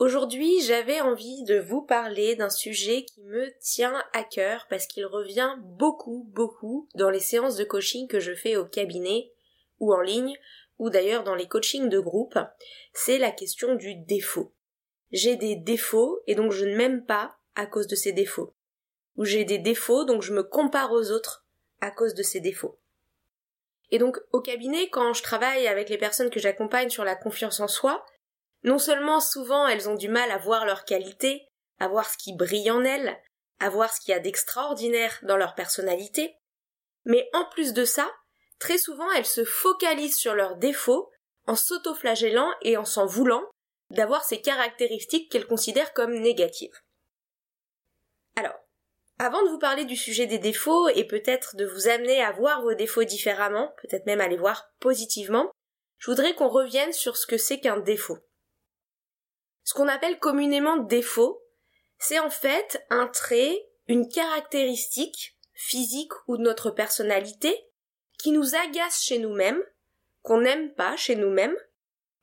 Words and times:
Aujourd'hui, 0.00 0.60
j'avais 0.60 1.00
envie 1.00 1.44
de 1.44 1.56
vous 1.56 1.80
parler 1.80 2.34
d'un 2.34 2.50
sujet 2.50 3.04
qui 3.04 3.22
me 3.22 3.56
tient 3.60 4.02
à 4.12 4.24
cœur 4.24 4.66
parce 4.68 4.86
qu'il 4.86 5.06
revient 5.06 5.54
beaucoup, 5.60 6.28
beaucoup 6.32 6.88
dans 6.96 7.10
les 7.10 7.20
séances 7.20 7.54
de 7.56 7.62
coaching 7.62 8.08
que 8.08 8.18
je 8.18 8.34
fais 8.34 8.56
au 8.56 8.64
cabinet 8.64 9.30
ou 9.78 9.94
en 9.94 10.00
ligne 10.00 10.36
ou 10.78 10.90
d'ailleurs 10.90 11.22
dans 11.22 11.36
les 11.36 11.46
coachings 11.46 11.88
de 11.88 12.00
groupe. 12.00 12.36
C'est 12.92 13.18
la 13.18 13.30
question 13.30 13.76
du 13.76 13.94
défaut. 13.94 14.52
J'ai 15.12 15.36
des 15.36 15.54
défauts 15.54 16.22
et 16.26 16.34
donc 16.34 16.50
je 16.50 16.64
ne 16.64 16.76
m'aime 16.76 17.06
pas 17.06 17.36
à 17.54 17.66
cause 17.66 17.86
de 17.86 17.94
ces 17.94 18.12
défauts. 18.12 18.52
Ou 19.16 19.24
j'ai 19.24 19.44
des 19.44 19.58
défauts 19.58 20.04
donc 20.04 20.22
je 20.22 20.34
me 20.34 20.42
compare 20.42 20.90
aux 20.90 21.12
autres 21.12 21.46
à 21.80 21.92
cause 21.92 22.14
de 22.14 22.24
ces 22.24 22.40
défauts. 22.40 22.80
Et 23.92 23.98
donc 23.98 24.18
au 24.32 24.40
cabinet, 24.40 24.88
quand 24.90 25.12
je 25.12 25.22
travaille 25.22 25.68
avec 25.68 25.88
les 25.88 25.98
personnes 25.98 26.30
que 26.30 26.40
j'accompagne 26.40 26.90
sur 26.90 27.04
la 27.04 27.14
confiance 27.14 27.60
en 27.60 27.68
soi, 27.68 28.04
non 28.64 28.78
seulement 28.78 29.20
souvent 29.20 29.68
elles 29.68 29.88
ont 29.88 29.94
du 29.94 30.08
mal 30.08 30.30
à 30.30 30.38
voir 30.38 30.64
leurs 30.64 30.84
qualités, 30.84 31.46
à 31.78 31.88
voir 31.88 32.10
ce 32.10 32.16
qui 32.16 32.34
brille 32.34 32.70
en 32.70 32.84
elles, 32.84 33.16
à 33.60 33.68
voir 33.68 33.92
ce 33.92 34.00
qu'il 34.00 34.12
y 34.12 34.16
a 34.16 34.20
d'extraordinaire 34.20 35.20
dans 35.22 35.36
leur 35.36 35.54
personnalité, 35.54 36.36
mais 37.04 37.28
en 37.32 37.44
plus 37.44 37.72
de 37.72 37.84
ça, 37.84 38.10
très 38.58 38.78
souvent 38.78 39.10
elles 39.12 39.26
se 39.26 39.44
focalisent 39.44 40.16
sur 40.16 40.34
leurs 40.34 40.56
défauts 40.56 41.10
en 41.46 41.56
s'autoflagellant 41.56 42.50
et 42.62 42.76
en 42.76 42.84
s'en 42.84 43.06
voulant 43.06 43.44
d'avoir 43.90 44.24
ces 44.24 44.40
caractéristiques 44.40 45.30
qu'elles 45.30 45.46
considèrent 45.46 45.92
comme 45.92 46.18
négatives. 46.18 46.80
Alors, 48.36 48.54
avant 49.18 49.44
de 49.44 49.50
vous 49.50 49.58
parler 49.58 49.84
du 49.84 49.96
sujet 49.96 50.26
des 50.26 50.38
défauts 50.38 50.88
et 50.88 51.04
peut-être 51.04 51.54
de 51.56 51.66
vous 51.66 51.88
amener 51.88 52.22
à 52.22 52.32
voir 52.32 52.62
vos 52.62 52.74
défauts 52.74 53.04
différemment, 53.04 53.72
peut-être 53.82 54.06
même 54.06 54.20
à 54.20 54.28
les 54.28 54.36
voir 54.36 54.70
positivement, 54.80 55.50
je 55.98 56.10
voudrais 56.10 56.34
qu'on 56.34 56.48
revienne 56.48 56.92
sur 56.92 57.16
ce 57.16 57.26
que 57.26 57.36
c'est 57.36 57.60
qu'un 57.60 57.76
défaut. 57.76 58.18
Ce 59.64 59.74
qu'on 59.74 59.88
appelle 59.88 60.18
communément 60.18 60.76
défaut, 60.76 61.42
c'est 61.98 62.18
en 62.18 62.30
fait 62.30 62.84
un 62.90 63.06
trait, 63.06 63.66
une 63.88 64.08
caractéristique 64.08 65.36
physique 65.54 66.12
ou 66.28 66.36
de 66.36 66.42
notre 66.42 66.70
personnalité 66.70 67.66
qui 68.18 68.30
nous 68.30 68.54
agace 68.54 69.02
chez 69.02 69.18
nous-mêmes, 69.18 69.62
qu'on 70.22 70.40
n'aime 70.40 70.72
pas 70.74 70.96
chez 70.96 71.16
nous-mêmes, 71.16 71.56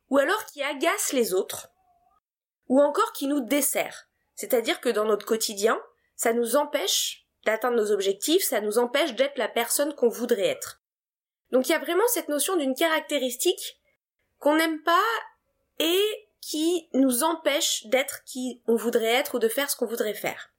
ou 0.10 0.18
alors 0.18 0.46
qui 0.46 0.62
agace 0.62 1.14
les 1.14 1.34
autres, 1.34 1.70
ou 2.68 2.82
encore 2.82 3.12
qui 3.14 3.28
nous 3.28 3.42
dessert. 3.42 4.08
C'est-à-dire 4.36 4.82
que 4.82 4.90
dans 4.90 5.06
notre 5.06 5.26
quotidien, 5.26 5.82
ça 6.16 6.34
nous 6.34 6.56
empêche 6.56 7.28
d'atteindre 7.46 7.78
nos 7.78 7.92
objectifs, 7.92 8.44
ça 8.44 8.62
nous 8.62 8.78
empêche 8.78 9.16
d'être 9.16 9.38
la 9.38 9.48
personne 9.48 9.96
qu'on 9.96 10.10
voudrait 10.10 10.48
être. 10.48 10.82
Donc 11.52 11.68
il 11.68 11.72
y 11.72 11.76
a 11.76 11.80
vraiment 11.80 12.08
cette 12.08 12.30
notion 12.30 12.56
d'une 12.56 12.76
caractéristique 12.76 13.82
qu'on 14.40 14.56
n'aime 14.56 14.82
pas 14.84 15.04
et 15.80 16.30
qui 16.42 16.90
nous 16.94 17.24
empêche 17.24 17.86
d'être 17.86 18.24
qui 18.26 18.62
on 18.68 18.76
voudrait 18.76 19.14
être 19.14 19.36
ou 19.36 19.40
de 19.40 19.48
faire 19.48 19.70
ce 19.70 19.76
qu'on 19.76 19.86
voudrait 19.86 20.16
faire. 20.16 20.52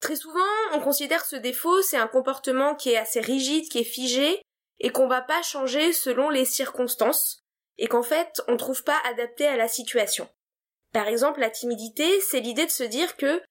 Très 0.00 0.16
souvent, 0.16 0.40
on 0.72 0.80
considère 0.80 1.24
ce 1.24 1.36
défaut, 1.36 1.82
c'est 1.82 1.96
un 1.96 2.06
comportement 2.06 2.74
qui 2.76 2.90
est 2.90 2.96
assez 2.96 3.20
rigide, 3.20 3.68
qui 3.68 3.78
est 3.78 3.84
figé, 3.84 4.40
et 4.78 4.90
qu'on 4.90 5.08
va 5.08 5.22
pas 5.22 5.42
changer 5.42 5.92
selon 5.92 6.30
les 6.30 6.44
circonstances, 6.44 7.44
et 7.78 7.88
qu'en 7.88 8.02
fait, 8.02 8.40
on 8.46 8.56
trouve 8.56 8.84
pas 8.84 8.98
adapté 9.10 9.46
à 9.46 9.56
la 9.56 9.66
situation. 9.66 10.28
Par 10.92 11.08
exemple, 11.08 11.40
la 11.40 11.50
timidité, 11.50 12.20
c'est 12.20 12.40
l'idée 12.40 12.66
de 12.66 12.70
se 12.70 12.84
dire 12.84 13.16
que 13.16 13.42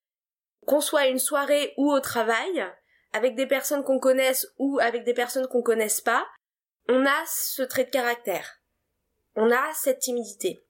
qu'on 0.66 0.80
soit 0.80 1.00
à 1.00 1.06
une 1.06 1.18
soirée 1.18 1.74
ou 1.76 1.90
au 1.92 2.00
travail, 2.00 2.66
avec 3.12 3.34
des 3.36 3.46
personnes 3.46 3.84
qu'on 3.84 3.98
connaisse 3.98 4.46
ou 4.58 4.78
avec 4.80 5.04
des 5.04 5.14
personnes 5.14 5.48
qu'on 5.48 5.62
connaisse 5.62 6.00
pas, 6.00 6.26
on 6.88 7.06
a 7.06 7.24
ce 7.26 7.62
trait 7.62 7.84
de 7.84 7.90
caractère. 7.90 8.60
On 9.34 9.50
a 9.50 9.72
cette 9.74 10.00
timidité. 10.00 10.64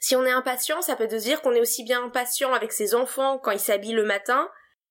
Si 0.00 0.14
on 0.16 0.24
est 0.24 0.30
impatient, 0.30 0.80
ça 0.82 0.96
peut 0.96 1.06
dire 1.06 1.42
qu'on 1.42 1.54
est 1.54 1.60
aussi 1.60 1.82
bien 1.84 2.04
impatient 2.04 2.52
avec 2.52 2.72
ses 2.72 2.94
enfants 2.94 3.38
quand 3.38 3.50
ils 3.50 3.60
s'habillent 3.60 3.92
le 3.92 4.04
matin 4.04 4.50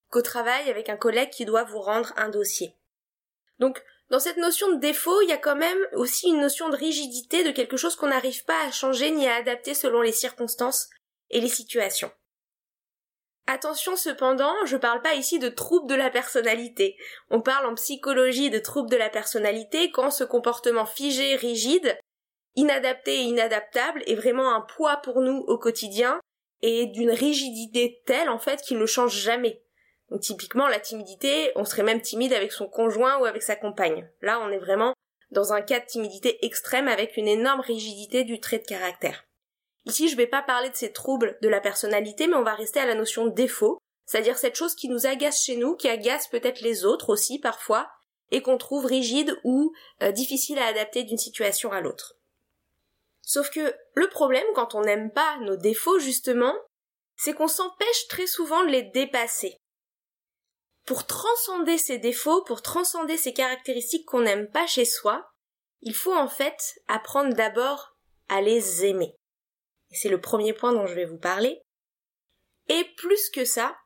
qu'au 0.09 0.21
travail 0.21 0.69
avec 0.69 0.89
un 0.89 0.97
collègue 0.97 1.29
qui 1.29 1.45
doit 1.45 1.63
vous 1.63 1.81
rendre 1.81 2.13
un 2.17 2.29
dossier. 2.29 2.75
Donc, 3.59 3.83
dans 4.09 4.19
cette 4.19 4.37
notion 4.37 4.71
de 4.71 4.79
défaut, 4.79 5.21
il 5.21 5.29
y 5.29 5.33
a 5.33 5.37
quand 5.37 5.55
même 5.55 5.79
aussi 5.93 6.29
une 6.29 6.39
notion 6.39 6.69
de 6.69 6.77
rigidité 6.77 7.43
de 7.43 7.51
quelque 7.51 7.75
chose 7.75 7.95
qu'on 7.95 8.07
n'arrive 8.07 8.45
pas 8.45 8.65
à 8.65 8.71
changer 8.71 9.11
ni 9.11 9.27
à 9.27 9.35
adapter 9.35 9.73
selon 9.73 10.01
les 10.01 10.13
circonstances 10.13 10.89
et 11.29 11.41
les 11.41 11.49
situations. 11.49 12.11
Attention 13.47 13.95
cependant, 13.95 14.53
je 14.65 14.75
parle 14.75 15.01
pas 15.01 15.15
ici 15.15 15.39
de 15.39 15.47
troubles 15.49 15.89
de 15.89 15.95
la 15.95 16.09
personnalité. 16.09 16.97
On 17.29 17.41
parle 17.41 17.65
en 17.65 17.75
psychologie 17.75 18.49
de 18.49 18.59
troubles 18.59 18.89
de 18.89 18.97
la 18.97 19.09
personnalité 19.09 19.89
quand 19.91 20.11
ce 20.11 20.25
comportement 20.25 20.85
figé, 20.85 21.35
rigide, 21.35 21.97
inadapté 22.57 23.15
et 23.15 23.23
inadaptable 23.23 24.03
est 24.05 24.15
vraiment 24.15 24.53
un 24.53 24.61
poids 24.61 24.97
pour 24.97 25.21
nous 25.21 25.45
au 25.47 25.57
quotidien 25.57 26.19
et 26.61 26.87
d'une 26.87 27.11
rigidité 27.11 28.01
telle 28.05 28.29
en 28.29 28.39
fait 28.39 28.61
qu'il 28.61 28.79
ne 28.79 28.85
change 28.85 29.15
jamais. 29.15 29.63
Typiquement 30.19 30.67
la 30.67 30.79
timidité, 30.79 31.51
on 31.55 31.65
serait 31.65 31.83
même 31.83 32.01
timide 32.01 32.33
avec 32.33 32.51
son 32.51 32.67
conjoint 32.67 33.19
ou 33.19 33.25
avec 33.25 33.43
sa 33.43 33.55
compagne. 33.55 34.09
Là, 34.21 34.41
on 34.41 34.51
est 34.51 34.57
vraiment 34.57 34.93
dans 35.31 35.53
un 35.53 35.61
cas 35.61 35.79
de 35.79 35.85
timidité 35.85 36.45
extrême 36.45 36.87
avec 36.87 37.15
une 37.15 37.27
énorme 37.27 37.61
rigidité 37.61 38.23
du 38.23 38.39
trait 38.39 38.59
de 38.59 38.65
caractère. 38.65 39.25
Ici, 39.85 40.09
je 40.09 40.17
vais 40.17 40.27
pas 40.27 40.41
parler 40.41 40.69
de 40.69 40.75
ces 40.75 40.91
troubles 40.91 41.37
de 41.41 41.49
la 41.49 41.61
personnalité, 41.61 42.27
mais 42.27 42.35
on 42.35 42.43
va 42.43 42.55
rester 42.55 42.79
à 42.79 42.85
la 42.85 42.95
notion 42.95 43.25
de 43.25 43.33
défaut, 43.33 43.77
c'est-à-dire 44.05 44.37
cette 44.37 44.55
chose 44.55 44.75
qui 44.75 44.89
nous 44.89 45.05
agace 45.05 45.43
chez 45.43 45.57
nous, 45.57 45.75
qui 45.75 45.89
agace 45.89 46.27
peut-être 46.27 46.61
les 46.61 46.85
autres 46.85 47.09
aussi 47.09 47.39
parfois, 47.39 47.89
et 48.31 48.41
qu'on 48.41 48.57
trouve 48.57 48.85
rigide 48.85 49.37
ou 49.43 49.73
euh, 50.01 50.11
difficile 50.11 50.59
à 50.59 50.67
adapter 50.67 51.03
d'une 51.03 51.17
situation 51.17 51.71
à 51.71 51.81
l'autre. 51.81 52.16
Sauf 53.27 53.49
que 53.49 53.75
le 53.93 54.07
problème 54.07 54.47
quand 54.55 54.73
on 54.75 54.81
n'aime 54.81 55.11
pas 55.11 55.37
nos 55.41 55.57
défauts 55.57 55.99
justement, 55.99 56.55
c'est 57.17 57.33
qu'on 57.33 57.47
s'empêche 57.47 58.07
très 58.07 58.27
souvent 58.27 58.63
de 58.63 58.69
les 58.69 58.83
dépasser. 58.83 59.57
Pour 60.85 61.05
transcender 61.05 61.77
ces 61.77 61.97
défauts, 61.97 62.43
pour 62.45 62.61
transcender 62.61 63.17
ces 63.17 63.33
caractéristiques 63.33 64.05
qu'on 64.05 64.21
n'aime 64.21 64.49
pas 64.49 64.65
chez 64.65 64.85
soi, 64.85 65.29
il 65.81 65.93
faut 65.93 66.15
en 66.15 66.29
fait 66.29 66.79
apprendre 66.87 67.35
d'abord 67.35 67.97
à 68.29 68.41
les 68.41 68.85
aimer 68.85 69.17
c'est 69.91 70.09
le 70.09 70.21
premier 70.21 70.53
point 70.53 70.73
dont 70.73 70.87
je 70.87 70.95
vais 70.95 71.05
vous 71.05 71.17
parler. 71.17 71.61
Et 72.69 72.83
plus 72.97 73.29
que 73.29 73.45
ça, 73.45 73.77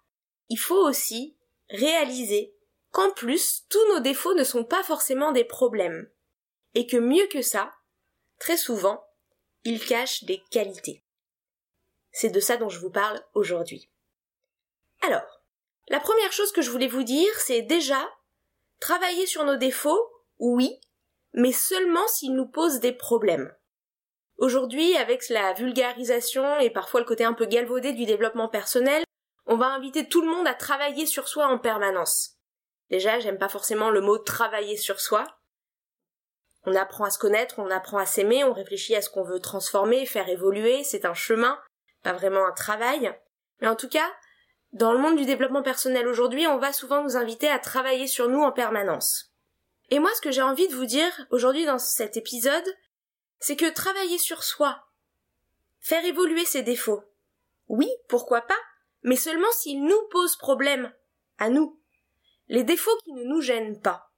il 0.49 0.57
faut 0.57 0.87
aussi 0.87 1.37
réaliser 1.69 2.55
qu'en 2.91 3.11
plus, 3.11 3.63
tous 3.69 3.93
nos 3.93 3.99
défauts 3.99 4.33
ne 4.33 4.43
sont 4.43 4.65
pas 4.65 4.83
forcément 4.83 5.31
des 5.31 5.45
problèmes. 5.45 6.09
Et 6.73 6.87
que 6.87 6.97
mieux 6.97 7.27
que 7.27 7.41
ça, 7.41 7.71
très 8.39 8.57
souvent, 8.57 9.03
ils 9.63 9.83
cachent 9.83 10.23
des 10.23 10.43
qualités. 10.49 11.03
C'est 12.11 12.29
de 12.29 12.39
ça 12.39 12.57
dont 12.57 12.69
je 12.69 12.79
vous 12.79 12.89
parle 12.89 13.21
aujourd'hui. 13.33 13.89
Alors, 15.01 15.41
la 15.87 15.99
première 15.99 16.31
chose 16.31 16.51
que 16.51 16.61
je 16.61 16.69
voulais 16.69 16.87
vous 16.87 17.03
dire, 17.03 17.31
c'est 17.39 17.61
déjà 17.61 18.09
travailler 18.79 19.25
sur 19.25 19.43
nos 19.43 19.57
défauts, 19.57 20.11
oui, 20.39 20.79
mais 21.33 21.51
seulement 21.51 22.07
s'ils 22.07 22.35
nous 22.35 22.47
posent 22.47 22.79
des 22.79 22.93
problèmes. 22.93 23.53
Aujourd'hui, 24.37 24.97
avec 24.97 25.29
la 25.29 25.53
vulgarisation 25.53 26.59
et 26.59 26.69
parfois 26.69 26.99
le 26.99 27.05
côté 27.05 27.23
un 27.23 27.33
peu 27.33 27.45
galvaudé 27.45 27.93
du 27.93 28.05
développement 28.05 28.49
personnel, 28.49 29.03
on 29.45 29.55
va 29.55 29.67
inviter 29.67 30.07
tout 30.07 30.21
le 30.21 30.29
monde 30.29 30.47
à 30.47 30.53
travailler 30.53 31.05
sur 31.05 31.27
soi 31.27 31.47
en 31.47 31.59
permanence. 31.59 32.37
Déjà, 32.89 33.19
j'aime 33.19 33.37
pas 33.37 33.49
forcément 33.49 33.89
le 33.89 34.01
mot 34.01 34.17
travailler 34.17 34.77
sur 34.77 34.99
soi. 34.99 35.25
On 36.65 36.75
apprend 36.75 37.05
à 37.05 37.09
se 37.09 37.19
connaître, 37.19 37.59
on 37.59 37.71
apprend 37.71 37.97
à 37.97 38.05
s'aimer, 38.05 38.43
on 38.43 38.53
réfléchit 38.53 38.95
à 38.95 39.01
ce 39.01 39.09
qu'on 39.09 39.23
veut 39.23 39.39
transformer, 39.39 40.05
faire 40.05 40.29
évoluer, 40.29 40.83
c'est 40.83 41.05
un 41.05 41.13
chemin, 41.13 41.59
pas 42.03 42.13
vraiment 42.13 42.45
un 42.45 42.51
travail. 42.51 43.13
Mais 43.59 43.67
en 43.67 43.75
tout 43.75 43.89
cas, 43.89 44.11
dans 44.71 44.93
le 44.93 44.99
monde 44.99 45.17
du 45.17 45.25
développement 45.25 45.63
personnel 45.63 46.07
aujourd'hui, 46.07 46.47
on 46.47 46.57
va 46.57 46.71
souvent 46.71 47.03
nous 47.03 47.17
inviter 47.17 47.49
à 47.49 47.59
travailler 47.59 48.07
sur 48.07 48.29
nous 48.29 48.41
en 48.41 48.51
permanence. 48.51 49.33
Et 49.89 49.99
moi, 49.99 50.11
ce 50.15 50.21
que 50.21 50.31
j'ai 50.31 50.41
envie 50.41 50.67
de 50.67 50.75
vous 50.75 50.85
dire 50.85 51.11
aujourd'hui 51.31 51.65
dans 51.65 51.79
cet 51.79 52.15
épisode, 52.15 52.63
c'est 53.39 53.57
que 53.57 53.69
travailler 53.69 54.17
sur 54.17 54.43
soi, 54.43 54.85
faire 55.79 56.05
évoluer 56.05 56.45
ses 56.45 56.61
défauts, 56.61 57.03
oui, 57.67 57.89
pourquoi 58.07 58.41
pas, 58.41 58.59
mais 59.03 59.15
seulement 59.15 59.51
s'ils 59.51 59.83
nous 59.83 60.01
posent 60.11 60.37
problème, 60.37 60.93
à 61.37 61.49
nous. 61.49 61.79
Les 62.47 62.63
défauts 62.63 62.95
qui 63.03 63.13
ne 63.13 63.23
nous 63.23 63.41
gênent 63.41 63.81
pas. 63.81 64.10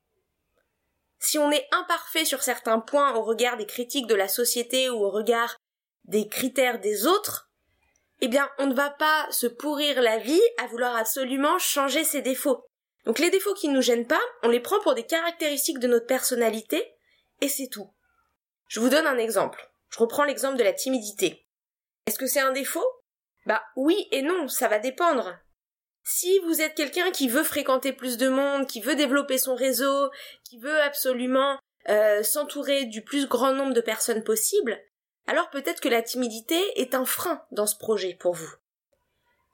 Si 1.25 1.40
on 1.40 1.52
est 1.52 1.70
imparfait 1.72 2.25
sur 2.25 2.44
certains 2.44 2.81
points 2.81 3.16
au 3.16 3.24
regard 3.24 3.56
des 3.56 3.66
critiques 3.66 4.08
de 4.08 4.14
la 4.14 4.28
société 4.28 4.90
ou 4.90 5.06
au 5.06 5.10
regard 5.10 5.56
des 6.04 6.28
critères 6.28 6.81
des 6.81 7.08
autres, 7.08 7.50
eh 8.20 8.28
bien, 8.28 8.50
on 8.58 8.68
ne 8.68 8.75
va 8.75 8.90
pas 8.90 9.25
se 9.31 9.48
pourrir 9.48 10.02
la 10.02 10.18
vie 10.18 10.42
à 10.62 10.68
vouloir 10.68 10.98
absolument 10.98 11.58
changer 11.60 12.04
ses 12.04 12.22
défauts. 12.22 12.66
Donc 13.06 13.20
les 13.20 13.30
défauts 13.30 13.54
qui 13.54 13.70
ne 13.70 13.75
nous 13.75 13.81
gênent 13.81 14.06
pas, 14.06 14.20
on 14.44 14.50
les 14.50 14.60
prend 14.60 14.81
pour 14.81 14.96
des 14.96 15.06
caractéristiques 15.06 15.80
de 15.80 15.88
notre 15.88 16.08
personnalité, 16.08 16.94
et 17.40 17.48
c'est 17.48 17.70
tout. 17.70 17.90
Je 18.68 18.81
vous 18.81 18.90
donne 18.90 19.08
un 19.08 19.18
exemple. 19.18 19.72
Je 19.92 20.00
reprends 20.00 20.25
l'exemple 20.25 20.58
de 20.58 20.64
la 20.64 20.74
timidité. 20.74 21.48
Est-ce 22.06 22.20
que 22.20 22.28
c'est 22.28 22.42
un 22.42 22.52
défaut? 22.52 22.86
Bah 23.46 23.64
oui 23.78 24.10
et 24.12 24.24
non, 24.24 24.50
ça 24.50 24.68
va 24.68 24.80
dépendre. 24.80 25.38
Si 26.04 26.40
vous 26.40 26.62
êtes 26.62 26.76
quelqu'un 26.76 27.12
qui 27.12 27.30
veut 27.30 27.44
fréquenter 27.44 27.94
plus 27.94 28.18
de 28.18 28.28
monde, 28.28 28.68
qui 28.68 28.82
veut 28.82 28.96
développer 28.96 29.38
son 29.38 29.56
réseau, 29.56 30.10
qui 30.44 30.58
veut 30.58 30.82
absolument 30.82 31.58
euh, 31.90 32.24
s'entourer 32.24 32.86
du 32.86 33.04
plus 33.04 33.28
grand 33.28 33.54
nombre 33.54 33.74
de 33.74 33.82
personnes 33.82 34.24
possible, 34.24 34.78
alors 35.28 35.50
peut-être 35.50 35.80
que 35.80 35.90
la 35.90 36.02
timidité 36.02 36.60
est 36.76 36.94
un 36.94 37.06
frein 37.06 37.42
dans 37.52 37.68
ce 37.68 37.78
projet 37.78 38.16
pour 38.20 38.34
vous. 38.34 38.54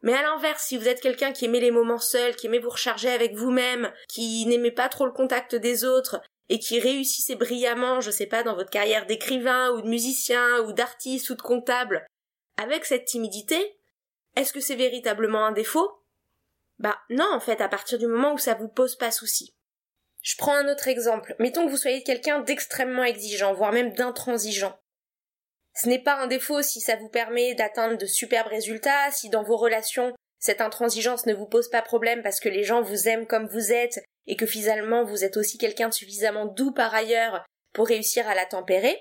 Mais 0.01 0.13
à 0.13 0.21
l'inverse, 0.21 0.63
si 0.63 0.77
vous 0.77 0.87
êtes 0.87 1.01
quelqu'un 1.01 1.33
qui 1.33 1.45
aimait 1.45 1.59
les 1.59 1.71
moments 1.71 1.99
seuls, 1.99 2.35
qui 2.35 2.47
aimait 2.47 2.59
vous 2.59 2.69
recharger 2.69 3.09
avec 3.09 3.35
vous-même, 3.35 3.91
qui 4.07 4.45
n'aimait 4.45 4.71
pas 4.71 4.89
trop 4.89 5.05
le 5.05 5.11
contact 5.11 5.55
des 5.55 5.83
autres, 5.83 6.21
et 6.47 6.57
qui 6.57 6.79
réussissait 6.79 7.35
brillamment, 7.35 8.01
je 8.01 8.09
sais 8.09 8.25
pas, 8.25 8.41
dans 8.41 8.55
votre 8.55 8.71
carrière 8.71 9.05
d'écrivain 9.05 9.71
ou 9.71 9.81
de 9.81 9.87
musicien 9.87 10.61
ou 10.61 10.73
d'artiste 10.73 11.29
ou 11.29 11.35
de 11.35 11.41
comptable, 11.41 12.07
avec 12.57 12.85
cette 12.85 13.05
timidité, 13.05 13.77
est-ce 14.35 14.53
que 14.53 14.59
c'est 14.59 14.75
véritablement 14.75 15.45
un 15.45 15.51
défaut? 15.51 15.91
Bah 16.79 16.97
non, 17.09 17.27
en 17.33 17.39
fait, 17.39 17.61
à 17.61 17.69
partir 17.69 17.99
du 17.99 18.07
moment 18.07 18.33
où 18.33 18.37
ça 18.37 18.55
vous 18.55 18.69
pose 18.69 18.95
pas 18.95 19.11
souci. 19.11 19.53
Je 20.21 20.35
prends 20.37 20.55
un 20.55 20.67
autre 20.69 20.87
exemple. 20.87 21.35
Mettons 21.39 21.65
que 21.65 21.71
vous 21.71 21.77
soyez 21.77 22.03
quelqu'un 22.03 22.39
d'extrêmement 22.39 23.03
exigeant, 23.03 23.53
voire 23.53 23.71
même 23.71 23.93
d'intransigeant. 23.93 24.77
Ce 25.75 25.87
n'est 25.87 26.03
pas 26.03 26.15
un 26.15 26.27
défaut 26.27 26.61
si 26.61 26.81
ça 26.81 26.95
vous 26.97 27.09
permet 27.09 27.55
d'atteindre 27.55 27.97
de 27.97 28.05
superbes 28.05 28.47
résultats, 28.47 29.11
si 29.11 29.29
dans 29.29 29.43
vos 29.43 29.57
relations 29.57 30.13
cette 30.39 30.61
intransigeance 30.61 31.25
ne 31.25 31.33
vous 31.33 31.45
pose 31.45 31.69
pas 31.69 31.81
problème 31.81 32.23
parce 32.23 32.39
que 32.39 32.49
les 32.49 32.63
gens 32.63 32.81
vous 32.81 33.09
aiment 33.09 33.27
comme 33.27 33.47
vous 33.47 33.73
êtes 33.73 33.99
et 34.25 34.37
que 34.37 34.45
finalement 34.45 35.03
vous 35.03 35.25
êtes 35.25 35.35
aussi 35.35 35.57
quelqu'un 35.57 35.89
de 35.89 35.93
suffisamment 35.93 36.45
doux 36.45 36.71
par 36.71 36.95
ailleurs 36.95 37.43
pour 37.73 37.87
réussir 37.87 38.27
à 38.27 38.35
la 38.35 38.45
tempérer. 38.45 38.97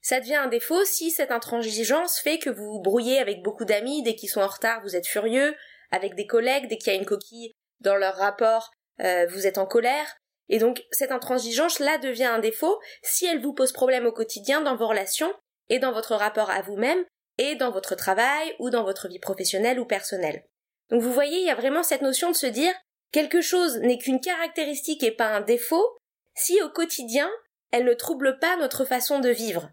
Ça 0.00 0.18
devient 0.18 0.34
un 0.34 0.48
défaut 0.48 0.84
si 0.84 1.12
cette 1.12 1.30
intransigeance 1.30 2.18
fait 2.18 2.38
que 2.38 2.50
vous 2.50 2.64
vous 2.64 2.80
brouillez 2.80 3.20
avec 3.20 3.42
beaucoup 3.42 3.64
d'amis, 3.64 4.02
dès 4.02 4.16
qu'ils 4.16 4.28
sont 4.28 4.40
en 4.40 4.48
retard 4.48 4.82
vous 4.82 4.96
êtes 4.96 5.06
furieux, 5.06 5.54
avec 5.92 6.16
des 6.16 6.26
collègues, 6.26 6.66
dès 6.68 6.78
qu'il 6.78 6.92
y 6.92 6.96
a 6.96 6.98
une 6.98 7.06
coquille 7.06 7.52
dans 7.80 7.96
leur 7.96 8.16
rapport, 8.16 8.70
euh, 9.00 9.26
vous 9.28 9.46
êtes 9.46 9.58
en 9.58 9.66
colère. 9.66 10.16
Et 10.48 10.58
donc 10.58 10.82
cette 10.90 11.12
intransigeance 11.12 11.78
là 11.78 11.98
devient 11.98 12.24
un 12.24 12.40
défaut 12.40 12.80
si 13.02 13.26
elle 13.26 13.40
vous 13.40 13.54
pose 13.54 13.72
problème 13.72 14.06
au 14.06 14.12
quotidien 14.12 14.60
dans 14.60 14.74
vos 14.74 14.88
relations 14.88 15.32
et 15.68 15.78
dans 15.78 15.92
votre 15.92 16.16
rapport 16.16 16.50
à 16.50 16.62
vous-même, 16.62 17.04
et 17.38 17.54
dans 17.54 17.70
votre 17.70 17.94
travail, 17.94 18.54
ou 18.58 18.68
dans 18.68 18.84
votre 18.84 19.08
vie 19.08 19.20
professionnelle 19.20 19.80
ou 19.80 19.86
personnelle. 19.86 20.44
Donc 20.90 21.00
vous 21.00 21.12
voyez, 21.12 21.38
il 21.38 21.46
y 21.46 21.50
a 21.50 21.54
vraiment 21.54 21.82
cette 21.82 22.02
notion 22.02 22.30
de 22.30 22.36
se 22.36 22.46
dire 22.46 22.74
quelque 23.12 23.40
chose 23.40 23.78
n'est 23.78 23.98
qu'une 23.98 24.20
caractéristique 24.20 25.02
et 25.02 25.12
pas 25.12 25.28
un 25.28 25.40
défaut 25.40 25.96
si 26.34 26.60
au 26.62 26.68
quotidien 26.68 27.30
elle 27.70 27.84
ne 27.84 27.94
trouble 27.94 28.38
pas 28.38 28.56
notre 28.56 28.84
façon 28.84 29.20
de 29.20 29.30
vivre. 29.30 29.70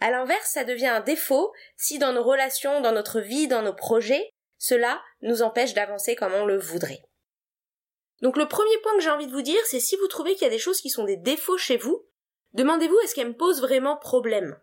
À 0.00 0.10
l'inverse, 0.10 0.48
ça 0.48 0.64
devient 0.64 0.86
un 0.86 1.00
défaut 1.00 1.52
si 1.76 1.98
dans 1.98 2.12
nos 2.12 2.22
relations, 2.22 2.80
dans 2.80 2.92
notre 2.92 3.20
vie, 3.20 3.46
dans 3.46 3.62
nos 3.62 3.74
projets, 3.74 4.30
cela 4.62 5.02
nous 5.22 5.42
empêche 5.42 5.74
d'avancer 5.74 6.14
comme 6.14 6.34
on 6.34 6.46
le 6.46 6.56
voudrait. 6.56 7.02
Donc 8.20 8.36
le 8.36 8.46
premier 8.46 8.78
point 8.78 8.94
que 8.94 9.00
j'ai 9.00 9.10
envie 9.10 9.26
de 9.26 9.32
vous 9.32 9.42
dire, 9.42 9.60
c'est 9.66 9.80
si 9.80 9.96
vous 9.96 10.06
trouvez 10.06 10.34
qu'il 10.34 10.44
y 10.44 10.46
a 10.46 10.50
des 10.50 10.60
choses 10.60 10.80
qui 10.80 10.88
sont 10.88 11.02
des 11.02 11.16
défauts 11.16 11.58
chez 11.58 11.76
vous, 11.76 12.06
demandez-vous 12.52 12.96
est-ce 13.00 13.16
qu'elles 13.16 13.30
me 13.30 13.36
posent 13.36 13.60
vraiment 13.60 13.96
problème? 13.96 14.56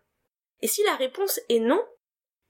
Et 0.62 0.68
si 0.68 0.82
la 0.84 0.96
réponse 0.96 1.38
est 1.50 1.58
non, 1.58 1.86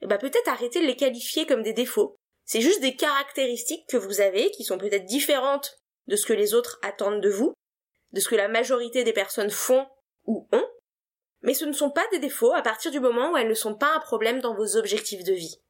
eh 0.00 0.06
ben 0.06 0.16
peut-être 0.16 0.46
arrêtez 0.46 0.80
de 0.80 0.86
les 0.86 0.94
qualifier 0.94 1.44
comme 1.44 1.64
des 1.64 1.72
défauts. 1.72 2.14
C'est 2.44 2.60
juste 2.60 2.80
des 2.82 2.94
caractéristiques 2.94 3.88
que 3.88 3.96
vous 3.96 4.20
avez 4.20 4.52
qui 4.52 4.62
sont 4.62 4.78
peut-être 4.78 5.06
différentes 5.06 5.80
de 6.06 6.14
ce 6.14 6.26
que 6.26 6.32
les 6.32 6.54
autres 6.54 6.78
attendent 6.82 7.20
de 7.20 7.30
vous, 7.30 7.52
de 8.12 8.20
ce 8.20 8.28
que 8.28 8.36
la 8.36 8.46
majorité 8.46 9.02
des 9.02 9.12
personnes 9.12 9.50
font 9.50 9.88
ou 10.24 10.48
ont, 10.52 10.68
mais 11.42 11.54
ce 11.54 11.64
ne 11.64 11.72
sont 11.72 11.90
pas 11.90 12.06
des 12.12 12.20
défauts 12.20 12.54
à 12.54 12.62
partir 12.62 12.92
du 12.92 13.00
moment 13.00 13.32
où 13.32 13.36
elles 13.36 13.48
ne 13.48 13.54
sont 13.54 13.74
pas 13.74 13.92
un 13.96 14.00
problème 14.00 14.40
dans 14.40 14.54
vos 14.54 14.76
objectifs 14.76 15.24
de 15.24 15.32
vie. 15.32 15.60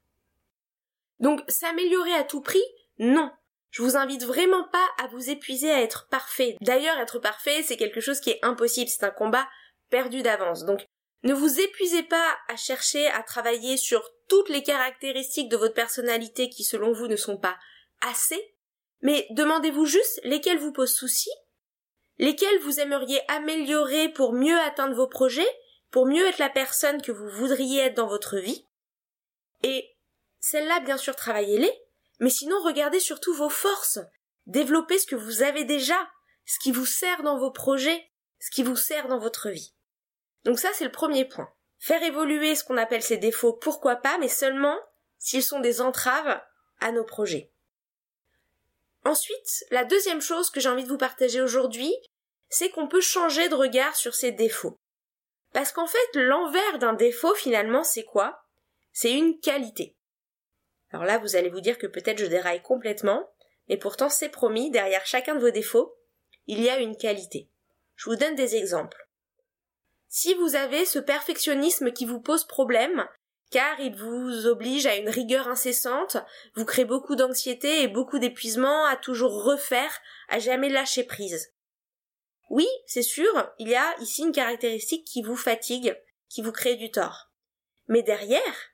Donc 1.21 1.43
s'améliorer 1.49 2.15
à 2.15 2.25
tout 2.25 2.41
prix, 2.41 2.65
non. 2.99 3.31
Je 3.71 3.83
vous 3.83 3.97
invite 3.97 4.25
vraiment 4.25 4.65
pas 4.65 4.87
à 4.99 5.07
vous 5.07 5.31
épuiser 5.31 5.71
à 5.71 5.81
être 5.81 6.09
parfait. 6.09 6.57
D'ailleurs, 6.61 6.99
être 6.99 7.21
parfait, 7.21 7.63
c'est 7.63 7.77
quelque 7.77 8.01
chose 8.01 8.21
qui 8.21 8.31
est 8.31 8.41
impossible, 8.43 8.91
c'est 8.91 9.05
un 9.05 9.11
combat 9.11 9.47
perdu 9.91 10.23
d'avance. 10.23 10.65
Donc 10.65 10.85
ne 11.23 11.35
vous 11.35 11.61
épuisez 11.61 12.03
pas 12.03 12.37
à 12.49 12.57
chercher 12.57 13.07
à 13.09 13.23
travailler 13.23 13.77
sur 13.77 14.03
toutes 14.29 14.49
les 14.49 14.63
caractéristiques 14.63 15.51
de 15.51 15.57
votre 15.57 15.75
personnalité 15.75 16.49
qui 16.49 16.65
selon 16.65 16.93
vous 16.93 17.09
ne 17.09 17.17
sont 17.17 17.37
pas 17.37 17.59
assez, 18.01 18.55
mais 19.03 19.27
demandez-vous 19.31 19.85
juste 19.85 20.21
lesquelles 20.25 20.59
vous 20.59 20.73
posent 20.73 20.95
souci, 20.95 21.31
lesquelles 22.19 22.59
vous 22.61 22.81
aimeriez 22.81 23.21
améliorer 23.29 24.09
pour 24.09 24.33
mieux 24.33 24.59
atteindre 24.61 24.95
vos 24.95 25.09
projets, 25.09 25.49
pour 25.91 26.07
mieux 26.07 26.27
être 26.27 26.39
la 26.39 26.49
personne 26.49 27.03
que 27.03 27.13
vous 27.13 27.29
voudriez 27.29 27.83
être 27.83 27.97
dans 27.97 28.07
votre 28.07 28.39
vie. 28.39 28.67
Et 29.63 29.91
celles-là, 30.41 30.81
bien 30.81 30.97
sûr, 30.97 31.15
travaillez-les, 31.15 31.73
mais 32.19 32.31
sinon 32.31 32.61
regardez 32.63 33.01
surtout 33.01 33.35
vos 33.35 33.49
forces, 33.49 33.99
développez 34.47 34.99
ce 34.99 35.07
que 35.07 35.17
vous 35.17 35.43
avez 35.43 35.65
déjà, 35.65 36.11
ce 36.47 36.59
qui 36.59 36.73
vous 36.73 36.87
sert 36.87 37.23
dans 37.23 37.39
vos 37.39 37.51
projets, 37.51 38.11
ce 38.41 38.51
qui 38.51 38.63
vous 38.63 38.77
sert 38.77 39.09
dans 39.09 39.19
votre 39.19 39.51
vie. 39.51 39.75
Donc 40.45 40.59
ça, 40.59 40.71
c'est 40.75 40.85
le 40.85 40.93
premier 40.93 41.25
point. 41.25 41.49
Faire 41.79 42.03
évoluer 42.03 42.55
ce 42.55 42.65
qu'on 42.65 42.77
appelle 42.77 43.03
ces 43.03 43.17
défauts, 43.17 43.53
pourquoi 43.53 43.97
pas, 43.97 44.19
mais 44.19 44.29
seulement 44.29 44.79
s'ils 45.19 45.43
sont 45.43 45.61
des 45.61 45.81
entraves 45.81 46.41
à 46.81 46.93
nos 46.93 47.05
projets. 47.05 47.53
Ensuite, 49.05 49.65
la 49.71 49.85
deuxième 49.85 50.21
chose 50.21 50.51
que 50.51 50.61
j'ai 50.61 50.69
envie 50.69 50.85
de 50.85 50.89
vous 50.89 50.99
partager 50.99 51.41
aujourd'hui, 51.41 51.95
c'est 52.49 52.71
qu'on 52.71 52.89
peut 52.89 53.01
changer 53.01 53.49
de 53.49 53.55
regard 53.55 53.97
sur 53.97 54.15
ces 54.15 54.33
défauts. 54.33 54.77
Parce 55.53 55.73
qu'en 55.73 55.87
fait, 55.87 56.09
l'envers 56.15 56.79
d'un 56.79 56.93
défaut, 56.93 57.35
finalement, 57.35 57.85
c'est 57.85 58.05
quoi? 58.05 58.45
C'est 58.93 59.13
une 59.13 59.39
qualité. 59.41 59.97
Alors 60.93 61.05
là, 61.05 61.19
vous 61.19 61.37
allez 61.37 61.51
vous 61.51 61.61
dire 61.61 61.79
que 61.79 61.87
peut-être 61.87 62.19
je 62.19 62.27
déraille 62.27 62.63
complètement, 62.63 63.31
mais 63.69 63.77
pourtant 63.77 64.09
c'est 64.09 64.29
promis, 64.29 64.71
derrière 64.71 65.07
chacun 65.07 65.35
de 65.35 65.41
vos 65.41 65.51
défauts, 65.51 65.97
il 66.47 66.61
y 66.61 66.69
a 66.69 66.79
une 66.79 66.97
qualité. 66.97 67.49
Je 67.97 68.11
vous 68.11 68.17
donne 68.17 68.35
des 68.35 68.57
exemples. 68.57 69.07
Si 70.09 70.35
vous 70.35 70.57
avez 70.57 70.85
ce 70.85 70.99
perfectionnisme 70.99 71.93
qui 71.93 72.05
vous 72.05 72.21
pose 72.21 72.45
problème, 72.45 73.07
car 73.50 73.79
il 73.79 73.95
vous 73.95 74.47
oblige 74.47 74.87
à 74.87 74.97
une 74.97 75.09
rigueur 75.09 75.49
incessante, 75.49 76.17
vous 76.55 76.64
crée 76.64 76.85
beaucoup 76.85 77.14
d'anxiété 77.14 77.83
et 77.83 77.88
beaucoup 77.88 78.19
d'épuisement 78.19 78.87
à 78.87 78.97
toujours 78.97 79.45
refaire, 79.45 80.00
à 80.29 80.38
jamais 80.38 80.69
lâcher 80.69 81.05
prise. 81.05 81.53
Oui, 82.49 82.67
c'est 82.87 83.03
sûr, 83.03 83.49
il 83.59 83.69
y 83.69 83.76
a 83.76 83.95
ici 84.00 84.23
une 84.23 84.33
caractéristique 84.33 85.07
qui 85.07 85.23
vous 85.23 85.37
fatigue, 85.37 85.97
qui 86.29 86.43
vous 86.43 86.53
crée 86.53 86.75
du 86.75 86.91
tort. 86.91 87.31
Mais 87.87 88.03
derrière, 88.03 88.71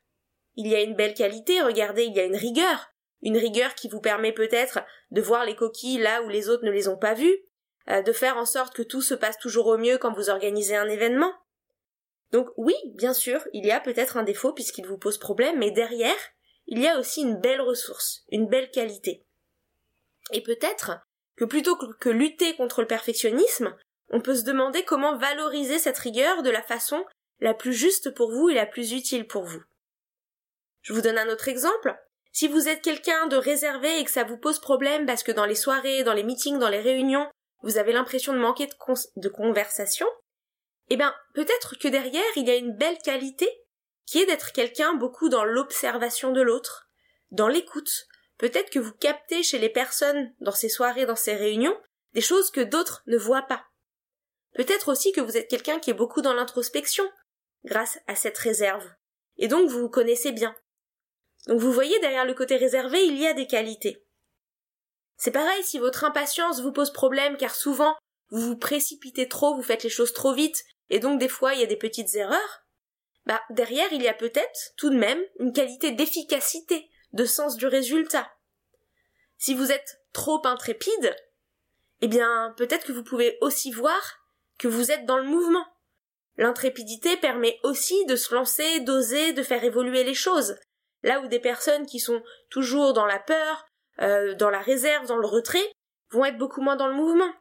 il 0.57 0.67
y 0.67 0.75
a 0.75 0.81
une 0.81 0.95
belle 0.95 1.15
qualité, 1.15 1.61
regardez, 1.63 2.05
il 2.05 2.15
y 2.15 2.21
a 2.21 2.25
une 2.25 2.37
rigueur, 2.37 2.93
une 3.23 3.37
rigueur 3.37 3.75
qui 3.75 3.89
vous 3.89 4.01
permet 4.01 4.33
peut-être 4.33 4.81
de 5.11 5.21
voir 5.21 5.45
les 5.45 5.55
coquilles 5.55 5.99
là 5.99 6.23
où 6.23 6.29
les 6.29 6.49
autres 6.49 6.65
ne 6.65 6.71
les 6.71 6.89
ont 6.89 6.97
pas 6.97 7.15
vues, 7.15 7.39
euh, 7.89 8.03
de 8.03 8.13
faire 8.13 8.37
en 8.37 8.47
sorte 8.47 8.75
que 8.75 8.83
tout 8.83 9.03
se 9.03 9.15
passe 9.15 9.39
toujours 9.39 9.67
au 9.67 9.79
mieux 9.79 9.99
quand 9.99 10.13
vous 10.13 10.31
organisez 10.31 10.77
un 10.77 10.89
événement. 10.89 11.33
Donc 12.33 12.49
oui, 12.57 12.75
bien 12.95 13.13
sûr, 13.13 13.41
il 13.53 13.65
y 13.65 13.71
a 13.71 13.81
peut-être 13.81 14.17
un 14.17 14.25
défaut 14.25 14.53
puisqu'il 14.53 14.87
vous 14.87 14.99
pose 14.99 15.19
problème, 15.19 15.59
mais 15.59 15.71
derrière, 15.71 16.17
il 16.67 16.81
y 16.81 16.89
a 16.89 16.99
aussi 16.99 17.23
une 17.23 17.41
belle 17.41 17.61
ressource, 17.61 18.25
une 18.31 18.49
belle 18.49 18.71
qualité. 18.71 19.25
Et 20.33 20.43
peut-être 20.43 20.99
que 21.37 21.45
plutôt 21.45 21.77
que 21.77 22.09
lutter 22.09 22.57
contre 22.57 22.81
le 22.81 22.89
perfectionnisme, 22.89 23.77
on 24.11 24.21
peut 24.21 24.35
se 24.35 24.45
demander 24.45 24.85
comment 24.85 25.17
valoriser 25.17 25.79
cette 25.79 25.99
rigueur 25.99 26.43
de 26.43 26.51
la 26.51 26.63
façon 26.63 27.05
la 27.41 27.55
plus 27.55 27.73
juste 27.73 28.15
pour 28.15 28.33
vous 28.33 28.49
et 28.49 28.55
la 28.55 28.67
plus 28.67 28.93
utile 28.93 29.27
pour 29.27 29.45
vous. 29.45 29.63
Je 30.87 30.93
vous 30.93 31.01
donne 31.01 31.19
un 31.19 31.29
autre 31.29 31.49
exemple. 31.49 31.97
Si 32.31 32.47
vous 32.47 32.69
êtes 32.69 32.81
quelqu'un 32.81 33.27
de 33.27 33.35
réservé 33.35 33.99
et 33.99 34.05
que 34.05 34.11
ça 34.11 34.23
vous 34.23 34.39
pose 34.39 34.61
problème 34.61 35.05
parce 35.05 35.25
que 35.25 35.33
dans 35.33 35.45
les 35.45 35.57
soirées, 35.57 36.05
dans 36.05 36.13
les 36.13 36.23
meetings, 36.23 36.61
dans 36.61 36.69
les 36.69 36.81
réunions, 36.81 37.29
vous 37.63 37.77
avez 37.77 37.93
l'impression 37.93 38.33
de 38.33 38.39
manquer 38.39 38.69
de, 39.17 39.29
conversation, 39.29 40.07
eh 40.89 40.97
bien, 40.97 41.13
peut-être 41.35 41.77
que 41.77 41.89
derrière, 41.89 42.23
il 42.37 42.47
y 42.47 42.53
a 42.53 42.55
une 42.55 42.77
belle 42.77 42.99
qualité 42.99 43.51
qui 44.07 44.21
est 44.21 44.27
d'être 44.27 44.53
quelqu'un 44.53 44.95
beaucoup 44.95 45.29
dans 45.29 45.43
l'observation 45.43 46.31
de 46.31 46.41
l'autre, 46.41 46.89
dans 47.33 47.49
l'écoute. 47.49 48.07
Peut-être 48.39 48.71
que 48.71 48.79
vous 48.79 48.93
captez 48.93 49.43
chez 49.43 49.59
les 49.59 49.71
personnes 49.71 50.33
dans 50.39 50.53
ces 50.53 50.69
soirées, 50.69 51.07
dans 51.07 51.17
ces 51.17 51.35
réunions, 51.35 51.77
des 52.13 52.21
choses 52.21 52.53
que 52.53 52.61
d'autres 52.61 53.03
ne 53.09 53.17
voient 53.17 53.49
pas. 53.49 53.65
Peut-être 54.55 54.93
aussi 54.93 55.11
que 55.11 55.21
vous 55.21 55.37
êtes 55.37 55.51
quelqu'un 55.51 55.81
qui 55.81 55.91
est 55.91 55.95
beaucoup 55.95 56.23
dans 56.23 56.35
l'introspection, 56.35 57.11
grâce 57.65 57.99
à 58.07 58.15
cette 58.15 58.39
réserve. 58.39 58.89
Et 59.37 59.49
donc 59.49 59.69
vous 59.69 59.81
vous 59.81 59.91
connaissez 59.91 60.31
bien. 60.31 60.55
Donc 61.47 61.61
vous 61.61 61.73
voyez 61.73 61.99
derrière 62.01 62.25
le 62.25 62.35
côté 62.35 62.57
réservé, 62.57 63.05
il 63.05 63.17
y 63.19 63.27
a 63.27 63.33
des 63.33 63.47
qualités. 63.47 64.05
C'est 65.17 65.31
pareil 65.31 65.63
si 65.63 65.79
votre 65.79 66.05
impatience 66.05 66.61
vous 66.61 66.73
pose 66.73 66.93
problème 66.93 67.37
car 67.37 67.55
souvent 67.55 67.97
vous 68.31 68.41
vous 68.41 68.57
précipitez 68.57 69.29
trop, 69.29 69.55
vous 69.55 69.63
faites 69.63 69.85
les 69.85 69.91
choses 69.91 70.13
trop 70.13 70.35
vite 70.35 70.65
et 70.91 70.99
donc 70.99 71.19
des 71.19 71.29
fois 71.29 71.55
il 71.55 71.61
y 71.61 71.65
a 71.65 71.69
des 71.69 71.77
petites 71.77 72.15
erreurs. 72.15 72.63
Bah 73.25 73.41
derrière 73.51 73.93
il 73.93 74.03
y 74.03 74.09
a 74.09 74.15
peut-être 74.15 74.73
tout 74.77 74.91
de 74.91 74.97
même 74.97 75.23
une 75.39 75.53
qualité 75.53 75.93
d'efficacité 75.93 76.91
de 77.13 77.25
sens 77.25 77.57
du 77.57 77.67
résultat. 77.67 78.31
Si 79.39 79.55
vous 79.55 79.71
êtes 79.71 80.03
trop 80.13 80.41
intrépide, 80.47 81.15
eh 82.03 82.09
bien, 82.09 82.55
peut-être 82.57 82.87
que 82.87 82.93
vous 82.93 83.05
pouvez 83.05 83.39
aussi 83.41 83.71
voir 83.71 84.21
que 84.59 84.69
vous 84.69 84.91
êtes 84.91 85.07
dans 85.07 85.19
le 85.19 85.25
mouvement. 85.25 85.67
L'intrépidité 86.37 87.17
permet 87.17 87.59
aussi 87.63 88.05
de 88.07 88.17
se 88.17 88.35
lancer, 88.35 88.81
d'oser, 88.81 89.33
de 89.33 89.43
faire 89.43 89.65
évoluer 89.65 90.05
les 90.05 90.15
choses. 90.15 90.57
Là 91.07 91.21
où 91.21 91.29
des 91.29 91.39
personnes 91.39 91.87
qui 91.87 92.01
sont 92.01 92.21
toujours 92.51 92.93
dans 92.93 93.07
la 93.07 93.21
peur, 93.21 93.65
euh, 94.01 94.35
dans 94.35 94.51
la 94.51 94.61
réserve, 94.61 95.07
dans 95.07 95.17
le 95.17 95.27
retrait, 95.29 95.73
vont 96.11 96.25
être 96.25 96.37
beaucoup 96.37 96.61
moins 96.61 96.75
dans 96.75 96.89
le 96.89 96.95
mouvement. 96.95 97.33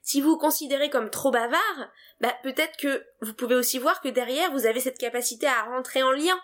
Si 0.00 0.22
vous 0.22 0.30
vous 0.30 0.38
considérez 0.38 0.88
comme 0.88 1.10
trop 1.10 1.30
bavard, 1.30 1.90
bah, 2.20 2.34
peut-être 2.42 2.78
que 2.78 3.06
vous 3.20 3.34
pouvez 3.34 3.56
aussi 3.56 3.78
voir 3.78 4.00
que 4.00 4.08
derrière 4.08 4.50
vous 4.52 4.64
avez 4.64 4.80
cette 4.80 4.96
capacité 4.96 5.46
à 5.46 5.64
rentrer 5.64 6.02
en 6.02 6.12
lien, 6.12 6.40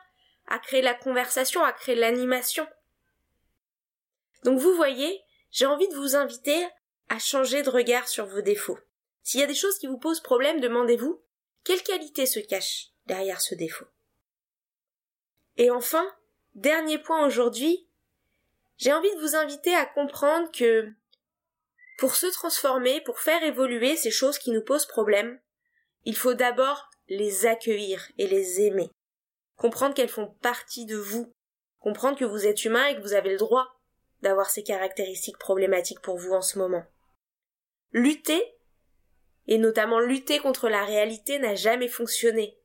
à 0.48 0.58
créer 0.58 0.82
la 0.82 0.92
conversation, 0.92 1.64
à 1.64 1.72
créer 1.72 1.94
l'animation. 1.94 2.66
Donc 4.44 4.58
vous 4.58 4.74
voyez, 4.74 5.22
j'ai 5.50 5.64
envie 5.64 5.88
de 5.88 5.94
vous 5.94 6.14
inviter 6.14 6.62
à 7.08 7.18
changer 7.18 7.62
de 7.62 7.70
regard 7.70 8.06
sur 8.06 8.26
vos 8.26 8.42
défauts. 8.42 8.78
S'il 9.22 9.40
y 9.40 9.44
a 9.44 9.46
des 9.46 9.54
choses 9.54 9.78
qui 9.78 9.86
vous 9.86 9.98
posent 9.98 10.20
problème, 10.20 10.60
demandez-vous 10.60 11.22
quelle 11.64 11.82
qualité 11.82 12.26
se 12.26 12.40
cache 12.40 12.88
derrière 13.06 13.40
ce 13.40 13.54
défaut? 13.54 13.86
Et 15.56 15.70
enfin, 15.70 16.06
dernier 16.54 16.98
point 16.98 17.26
aujourd'hui, 17.26 17.86
j'ai 18.78 18.92
envie 18.92 19.14
de 19.14 19.20
vous 19.20 19.36
inviter 19.36 19.74
à 19.74 19.86
comprendre 19.86 20.50
que 20.50 20.88
pour 21.98 22.16
se 22.16 22.26
transformer, 22.26 23.00
pour 23.02 23.20
faire 23.20 23.42
évoluer 23.42 23.96
ces 23.96 24.10
choses 24.10 24.38
qui 24.38 24.50
nous 24.50 24.64
posent 24.64 24.86
problème, 24.86 25.38
il 26.04 26.16
faut 26.16 26.34
d'abord 26.34 26.90
les 27.08 27.46
accueillir 27.46 28.10
et 28.18 28.26
les 28.26 28.62
aimer. 28.62 28.90
Comprendre 29.56 29.94
qu'elles 29.94 30.08
font 30.08 30.34
partie 30.40 30.86
de 30.86 30.96
vous. 30.96 31.32
Comprendre 31.78 32.18
que 32.18 32.24
vous 32.24 32.46
êtes 32.46 32.64
humain 32.64 32.86
et 32.86 32.96
que 32.96 33.02
vous 33.02 33.12
avez 33.12 33.30
le 33.30 33.38
droit 33.38 33.80
d'avoir 34.22 34.50
ces 34.50 34.62
caractéristiques 34.62 35.38
problématiques 35.38 36.00
pour 36.00 36.16
vous 36.16 36.32
en 36.32 36.42
ce 36.42 36.58
moment. 36.58 36.84
Lutter, 37.92 38.42
et 39.46 39.58
notamment 39.58 40.00
lutter 40.00 40.38
contre 40.38 40.68
la 40.68 40.84
réalité 40.84 41.38
n'a 41.38 41.54
jamais 41.54 41.88
fonctionné. 41.88 42.58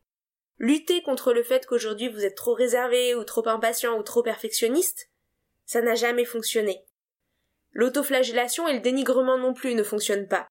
Lutter 0.60 1.04
contre 1.04 1.34
le 1.34 1.44
fait 1.44 1.66
qu'aujourd'hui 1.66 2.10
vous 2.10 2.26
êtes 2.26 2.36
trop 2.36 2.54
réservé 2.54 3.14
ou 3.14 3.24
trop 3.24 3.48
impatient 3.48 3.98
ou 3.98 4.04
trop 4.04 4.24
perfectionniste, 4.24 5.10
ça 5.66 5.82
n'a 5.82 5.96
jamais 5.96 6.26
fonctionné. 6.26 6.84
L'autoflagellation 7.74 8.68
et 8.68 8.74
le 8.74 8.80
dénigrement 8.80 9.38
non 9.38 9.54
plus 9.54 9.76
ne 9.76 9.84
fonctionnent 9.84 10.28
pas. 10.28 10.48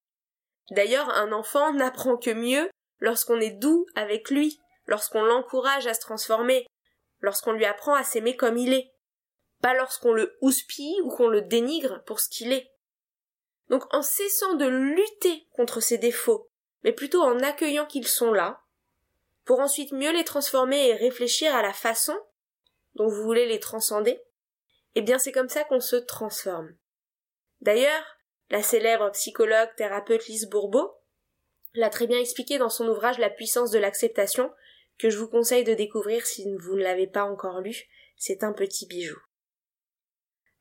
D'ailleurs, 0.70 1.10
un 1.10 1.32
enfant 1.32 1.72
n'apprend 1.72 2.16
que 2.16 2.30
mieux 2.30 2.70
lorsqu'on 3.00 3.40
est 3.40 3.50
doux 3.50 3.86
avec 3.94 4.30
lui, 4.30 4.60
lorsqu'on 4.86 5.22
l'encourage 5.22 5.86
à 5.86 5.94
se 5.94 6.00
transformer, 6.00 6.66
lorsqu'on 7.20 7.52
lui 7.52 7.64
apprend 7.64 7.94
à 7.94 8.04
s'aimer 8.04 8.36
comme 8.36 8.58
il 8.58 8.72
est, 8.72 8.92
pas 9.60 9.74
lorsqu'on 9.74 10.12
le 10.12 10.36
houspille 10.40 11.00
ou 11.02 11.10
qu'on 11.10 11.28
le 11.28 11.42
dénigre 11.42 12.02
pour 12.04 12.20
ce 12.20 12.28
qu'il 12.28 12.52
est. 12.52 12.70
Donc 13.68 13.92
en 13.92 14.02
cessant 14.02 14.54
de 14.54 14.66
lutter 14.66 15.48
contre 15.52 15.80
ses 15.80 15.98
défauts, 15.98 16.48
mais 16.84 16.92
plutôt 16.92 17.22
en 17.22 17.40
accueillant 17.40 17.86
qu'ils 17.86 18.06
sont 18.06 18.32
là, 18.32 18.62
pour 19.46 19.60
ensuite 19.60 19.92
mieux 19.92 20.12
les 20.12 20.24
transformer 20.24 20.88
et 20.88 20.94
réfléchir 20.94 21.54
à 21.54 21.62
la 21.62 21.72
façon 21.72 22.18
dont 22.96 23.08
vous 23.08 23.22
voulez 23.22 23.46
les 23.46 23.60
transcender, 23.60 24.20
eh 24.96 25.02
bien 25.02 25.18
c'est 25.18 25.32
comme 25.32 25.48
ça 25.48 25.64
qu'on 25.64 25.80
se 25.80 25.96
transforme. 25.96 26.76
D'ailleurs, 27.60 28.04
la 28.50 28.62
célèbre 28.62 29.10
psychologue 29.12 29.70
thérapeute 29.76 30.26
Lise 30.26 30.50
Bourbeau 30.50 30.92
l'a 31.74 31.90
très 31.90 32.06
bien 32.06 32.18
expliqué 32.18 32.58
dans 32.58 32.68
son 32.68 32.88
ouvrage 32.88 33.18
La 33.18 33.30
puissance 33.30 33.70
de 33.70 33.78
l'acceptation, 33.78 34.52
que 34.98 35.10
je 35.10 35.18
vous 35.18 35.28
conseille 35.28 35.64
de 35.64 35.74
découvrir 35.74 36.26
si 36.26 36.44
vous 36.58 36.74
ne 36.74 36.82
l'avez 36.82 37.06
pas 37.06 37.24
encore 37.24 37.60
lu, 37.60 37.84
c'est 38.16 38.42
un 38.42 38.52
petit 38.52 38.86
bijou. 38.86 39.18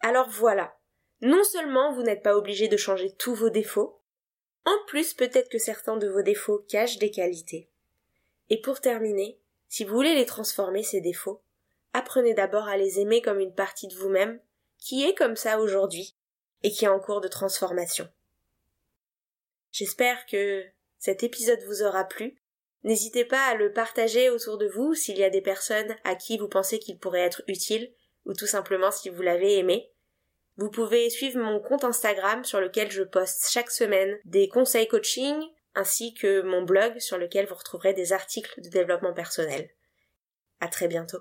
Alors 0.02 0.30
voilà. 0.30 0.78
Non 1.22 1.44
seulement 1.44 1.94
vous 1.94 2.04
n'êtes 2.04 2.22
pas 2.22 2.36
obligé 2.36 2.68
de 2.68 2.78
changer 2.78 3.16
tous 3.16 3.34
vos 3.34 3.50
défauts, 3.50 4.04
en 4.66 4.76
plus 4.88 5.14
peut-être 5.14 5.50
que 5.50 5.58
certains 5.58 5.98
de 5.98 6.10
vos 6.10 6.22
défauts 6.22 6.66
cachent 6.70 6.98
des 6.98 7.12
qualités. 7.12 7.72
Et 8.50 8.62
pour 8.62 8.82
terminer, 8.82 9.40
si 9.68 9.84
vous 9.84 9.96
voulez 9.96 10.16
les 10.16 10.26
transformer, 10.26 10.84
ces 10.84 11.02
défauts, 11.02 11.42
apprenez 11.94 12.34
d'abord 12.34 12.68
à 12.68 12.78
les 12.78 13.00
aimer 13.00 13.22
comme 13.22 13.40
une 13.40 13.54
partie 13.54 13.88
de 13.88 13.96
vous-même, 13.96 14.40
qui 14.78 15.04
est 15.06 15.16
comme 15.16 15.36
ça 15.36 15.60
aujourd'hui, 15.60 16.16
et 16.64 16.72
qui 16.72 16.86
est 16.86 16.90
en 16.90 17.00
cours 17.00 17.22
de 17.22 17.28
transformation. 17.28 18.10
J'espère 19.72 20.26
que 20.26 20.64
cet 21.00 21.24
épisode 21.24 21.62
vous 21.64 21.84
aura 21.84 22.06
plu. 22.06 22.42
N'hésitez 22.84 23.26
pas 23.26 23.46
à 23.46 23.56
le 23.56 23.74
partager 23.74 24.30
autour 24.30 24.58
de 24.58 24.68
vous 24.68 24.94
s'il 24.94 25.18
y 25.18 25.24
a 25.24 25.30
des 25.30 25.42
personnes 25.42 25.96
à 26.04 26.16
qui 26.16 26.38
vous 26.38 26.48
pensez 26.48 26.80
qu'il 26.80 26.98
pourrait 26.98 27.22
être 27.22 27.44
utile, 27.48 27.92
ou 28.26 28.34
tout 28.34 28.48
simplement 28.48 28.92
si 28.92 29.10
vous 29.10 29.22
l'avez 29.22 29.58
aimé. 29.58 29.92
Vous 30.58 30.70
pouvez 30.70 31.10
suivre 31.10 31.40
mon 31.40 31.60
compte 31.60 31.84
Instagram 31.84 32.46
sur 32.46 32.62
lequel 32.62 32.90
je 32.90 33.04
poste 33.04 33.50
chaque 33.52 33.72
semaine 33.72 34.18
des 34.24 34.48
conseils 34.48 34.88
coaching, 34.88 35.36
ainsi 35.76 36.14
que 36.14 36.42
mon 36.42 36.64
blog 36.64 37.00
sur 37.00 37.18
lequel 37.18 37.46
vous 37.46 37.56
retrouverez 37.56 37.94
des 37.94 38.14
articles 38.14 38.62
de 38.62 38.70
développement 38.70 39.14
personnel. 39.14 39.70
À 40.60 40.68
très 40.68 40.88
bientôt. 40.88 41.20